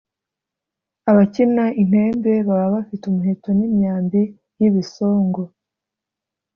abakina 1.09 1.65
intembe 1.81 2.31
baba 2.47 2.67
bafite 2.75 3.03
umuheto 3.07 3.49
n’imyambi 3.57 4.21
y’ibisongo 4.59 5.41